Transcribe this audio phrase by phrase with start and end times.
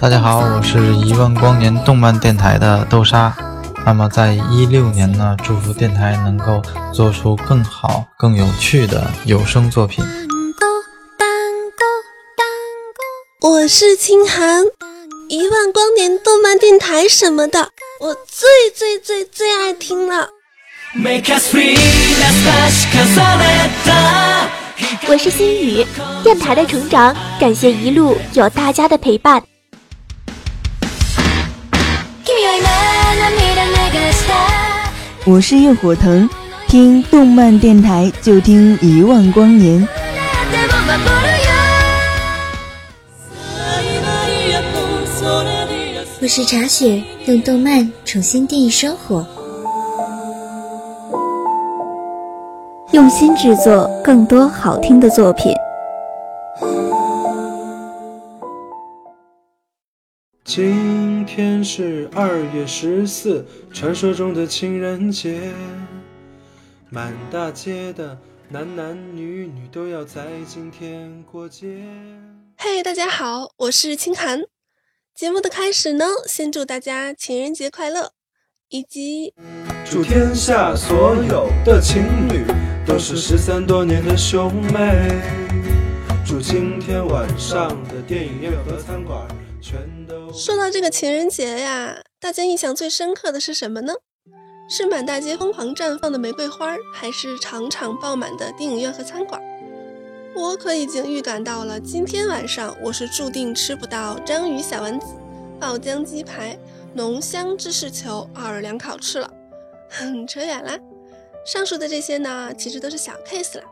[0.00, 3.34] 大家好，我是一万光年动漫电台的豆沙。
[3.84, 6.62] 那么，在一六年呢，祝福电台能够
[6.92, 10.04] 做出更好、更有趣的有声作品。
[13.40, 14.64] 我是清寒，
[15.28, 17.70] 一万光年动漫电台什么的，
[18.00, 20.28] 我最最最最爱听了。
[25.08, 25.86] 我是心雨，
[26.22, 29.42] 电台的成长，感谢一路有大家的陪伴。
[35.24, 36.28] 我是叶火藤，
[36.66, 39.86] 听动漫电台就听一万光年。
[46.20, 49.24] 我是茶雪，用动漫重新定义生活，
[52.90, 55.54] 用心制作更多好听的作品。
[60.54, 65.50] 今天是二月十四，传说中的情人节，
[66.90, 68.18] 满大街的
[68.50, 71.82] 男男女女都要在今天过节。
[72.58, 74.42] 嘿，大家好，我是清寒。
[75.14, 78.12] 节目的开始呢，先祝大家情人节快乐，
[78.68, 79.32] 以及
[79.90, 82.44] 祝天下所有的情侣
[82.86, 85.18] 都是失散多年的兄妹。
[86.26, 89.26] 祝今天晚上的电影院和餐馆。
[90.34, 93.94] 说到这个情人节呀，大家印象最深刻的是什么呢？
[94.68, 99.40] 是满大街疯狂绽放的玫瑰花，还是场场爆满的电影院和餐馆？
[100.34, 105.06] 我可已经预感到了，今天晚上我是注定吃不到章鱼小丸子、
[105.60, 106.58] 爆浆鸡排、
[106.94, 109.30] 浓香芝士球、奥尔良烤翅了。
[109.90, 110.78] 哼，扯远了。
[111.44, 113.64] 上述的这些呢，其实都是小 case 了。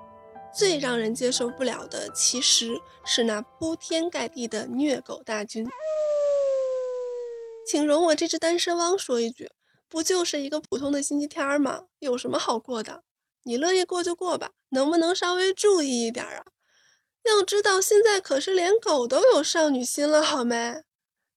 [0.52, 5.68] 最让人接受不了的，其实是那铺天盖地的虐狗大军。
[7.66, 9.50] 请容我这只单身汪说一句：
[9.88, 11.84] 不就是一个普通的星期天吗？
[12.00, 13.02] 有什么好过的？
[13.44, 16.44] 你乐意过就过吧，能不能稍微注意一点啊？
[17.24, 20.82] 要知道现在可是连狗都有少女心了，好没？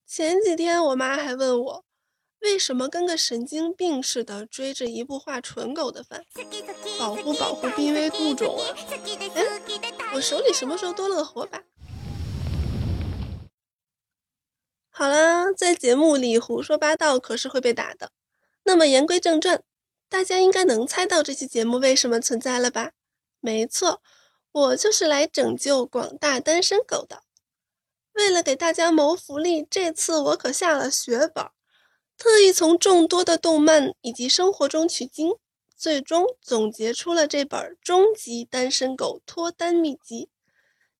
[0.08, 1.86] 前几天我妈还问我。
[2.44, 6.26] 为什么跟个神经病似的追着一部画纯狗的番？
[7.00, 8.76] 保护保护濒危物种啊！
[10.14, 11.64] 我手里什么时候多了个火把？
[14.90, 18.12] 好了，在节目里胡说八道可是会被打的。
[18.64, 19.64] 那么言归正传，
[20.10, 22.92] 大家应该能猜到这期节目为什么存在了吧？
[23.40, 24.02] 没错，
[24.52, 27.24] 我就是来拯救广大单身狗的。
[28.12, 31.48] 为了给大家谋福利，这次我可下了血本。
[32.18, 35.36] 特意从众多的动漫以及生活中取经，
[35.76, 40.26] 最终总结出了这本《终极单身狗脱单秘籍》。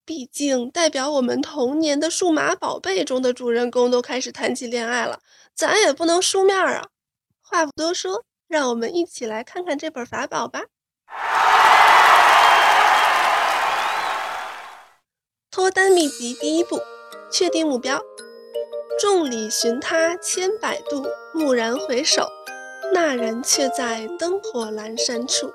[0.06, 5.22] 毕竟，代表我们童年的数码宝贝中的主人公都开始谈起恋爱了，
[5.56, 6.90] 咱也不能输面啊！
[7.42, 10.64] 话不多说，让我们一起来看看这本法宝吧。
[15.50, 16.82] 脱单秘籍第一步：
[17.32, 18.02] 确定目标。
[19.00, 22.28] 众里寻他千百度，蓦然回首，
[22.94, 25.52] 那人却在灯火阑珊处。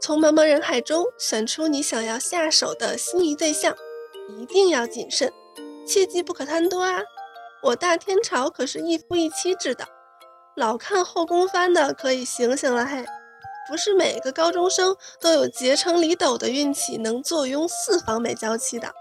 [0.00, 3.76] 从茫茫人海中选出你想要下手的心仪对象，
[4.38, 5.32] 一定要谨慎，
[5.86, 7.00] 切记不可贪多啊！
[7.64, 9.86] 我大天朝可是一夫一妻制的，
[10.54, 13.04] 老看后宫番的可以醒醒了嘿！
[13.68, 18.94] 不是每个高中生都有结成李斗的运气，能坐拥四房美娇妻的。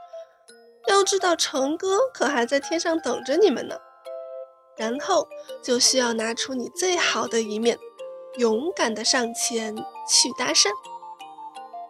[0.87, 3.75] 要知道，成哥可还在天上等着你们呢。
[4.75, 5.27] 然后
[5.63, 7.77] 就需要拿出你最好的一面，
[8.37, 10.69] 勇敢的上前去搭讪。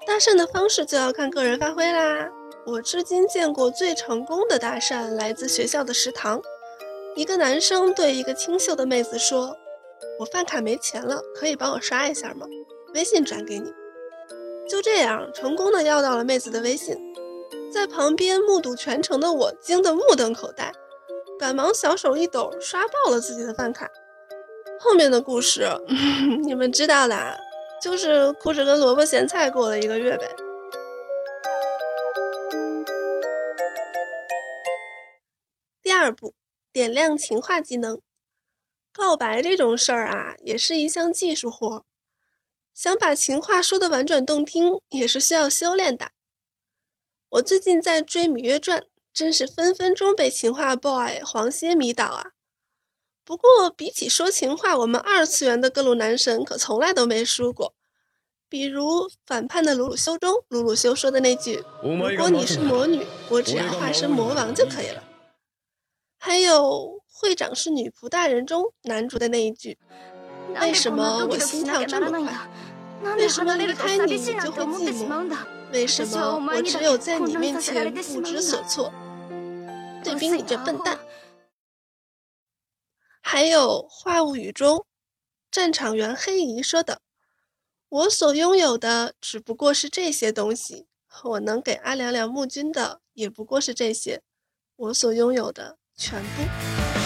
[0.05, 2.29] 搭讪的方式就要看个人发挥啦。
[2.65, 6.41] 我至今见过最成功的搭讪，来自学校的食堂。
[7.15, 9.55] 一个男生对一个清秀的妹子说
[10.19, 12.45] ：“我饭卡没钱了，可以帮我刷一下吗？
[12.93, 13.71] 微信转给你。”
[14.69, 16.95] 就这样，成功的要到了妹子的微信。
[17.71, 20.73] 在旁边目睹全程的我惊得目瞪口呆，
[21.39, 23.89] 赶忙小手一抖刷爆了自己的饭卡。
[24.79, 25.67] 后面的故事
[26.43, 27.39] 你们知道的，
[27.81, 30.27] 就是哭着跟萝卜咸菜过了一个月呗。
[35.81, 36.33] 第二步，
[36.71, 38.01] 点亮情话技能。
[38.93, 41.85] 告白这种事儿啊，也是一项技术活，
[42.73, 46.11] 想把情话说的婉转动听，也是需要修炼的。
[47.37, 48.79] 我最近在追《芈月传》，
[49.13, 52.31] 真是分分钟被情话 boy 黄歇迷倒啊！
[53.23, 57.75] 不过比起说情话，我们二次元的各路男神可从来都没输过。
[58.49, 65.03] 比如反叛的鲁鲁修中，鲁鲁修说的那句：“如果你是魔女，我只要化身魔王就可以了。”
[66.17, 69.77] 还有会长是女仆大人中男主的那一句
[70.59, 72.49] ：“为什么我心跳这么快？
[73.17, 75.45] 为什么离开你就会寂寞？
[75.71, 78.93] 为什么我只有在你面前不知所措？”
[80.03, 80.99] 对比你这笨蛋。
[83.21, 84.85] 还有《话物语》中，
[85.51, 87.01] 战场员黑姨说的
[87.89, 90.87] ：“我所拥有的只不过是这些东西，
[91.23, 94.21] 我能给阿良良募军的也不过是这些，
[94.77, 96.96] 我所拥有的全部。”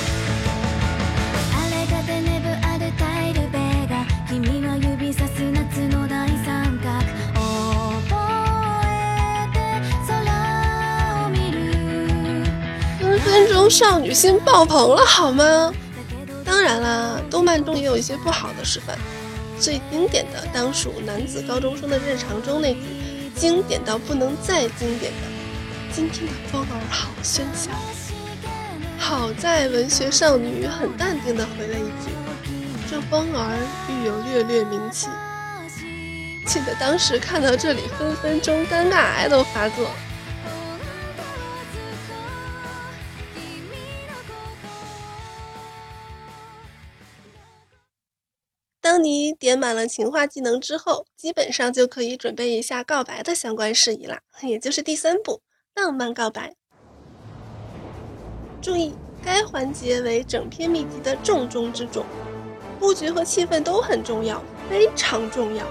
[13.42, 15.74] 分钟少女心爆棚了，好吗？
[16.46, 18.96] 当然啦，动漫中也有一些不好的示范。
[19.60, 22.82] 最经典的当属男子高中生的日常中那句
[23.36, 25.28] 经典到不能再经典的
[25.92, 27.72] ：“今天的风儿好喧嚣。”
[29.00, 32.12] 好在文学少女很淡定的回了一句
[32.92, 33.58] ：“这风儿
[33.90, 35.08] 欲有略略名气。”
[36.46, 39.90] 记得当时看到这里，分分钟尴尬癌都发作。
[48.92, 55.40] 当你点满了情话技能之后，基本上就可以准备一下告白的相关事宜啦，也就是第三步
[55.74, 56.54] 浪漫告白。
[58.62, 58.94] 注意，
[59.24, 62.06] 该环节为整篇秘籍的重中之重，
[62.82, 65.66] 布局和气氛都很重要，非常重要。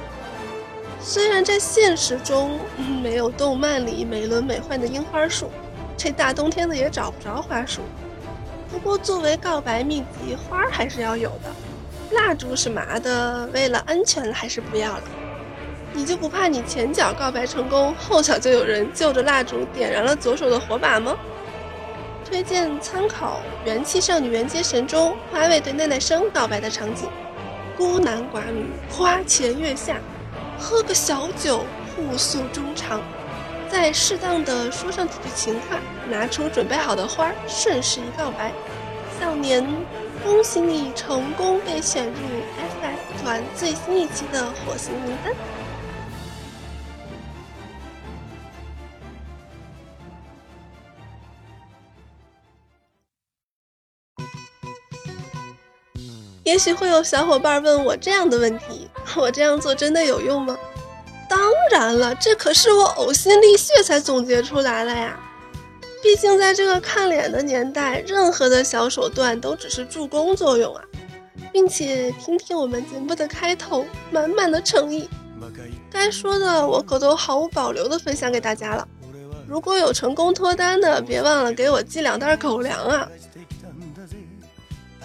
[0.99, 2.59] 虽然在现实中
[3.03, 5.51] 没有动漫里美轮美奂的樱花树，
[5.95, 7.83] 这大冬天的也找不着花束。
[8.71, 11.55] 不过作为告白秘籍，花还是要有的。
[12.13, 15.03] 蜡烛是麻的，为了安全还是不要了。
[15.93, 21.17] 你就不怕你前脚告白成功，后脚就有人就着蜡烛点燃了左手的火把吗？
[22.25, 27.09] 推荐参考《元气少女缘接神》中花卫对奈奈生告白的场景：
[27.77, 29.99] 孤男寡女，花前月下，
[30.59, 31.65] 喝个小酒，
[31.97, 33.03] 互诉衷肠，
[33.69, 35.79] 再适当的说上几句情话，
[36.09, 38.53] 拿出准备好的花，顺势一告白，
[39.21, 39.67] 少年。
[40.23, 42.13] 恭喜你成功被选入
[42.83, 45.35] FF 团最新一期的火星名单。
[56.43, 60.59] 也许会有小伙伴问我这样的问题：我这样做真的有用吗？
[61.29, 61.39] 当
[61.71, 65.19] 然了，这可是我呕心沥血才总结出来了呀。
[66.03, 70.83] 毕竟，在这个看脸的年代，任何的小手段都只是助攻作用啊！
[71.53, 75.09] 并且，听听我们节目的开头，满满的诚意，
[75.91, 78.89] 该说的我可都毫无保留的分享给大家了。
[79.47, 83.09] 如果有成功脱单的，别忘了给我寄两袋狗粮啊！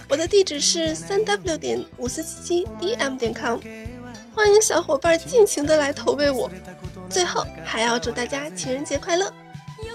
[0.07, 3.59] 我的地址是三 w 点五四七七 dm 点 com，
[4.33, 6.50] 欢迎小伙伴尽情的来投喂我。
[7.09, 9.33] 最后，还要祝大家情人节快乐！